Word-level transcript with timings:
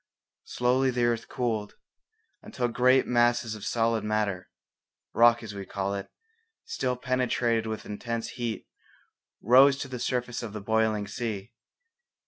Slowly 0.45 0.89
the 0.89 1.03
earth 1.03 1.29
cooled, 1.29 1.75
until 2.41 2.67
great 2.67 3.05
masses 3.05 3.53
of 3.53 3.63
solid 3.63 4.03
matter, 4.03 4.49
rock 5.13 5.43
as 5.43 5.53
we 5.53 5.63
call 5.63 5.93
it, 5.93 6.09
still 6.65 6.95
penetrated 6.97 7.67
with 7.67 7.85
intense 7.85 8.29
heat, 8.29 8.67
rose 9.43 9.77
to 9.77 9.87
the 9.87 9.99
surface 9.99 10.41
of 10.41 10.53
the 10.53 10.59
boiling 10.61 11.07
sea. 11.07 11.53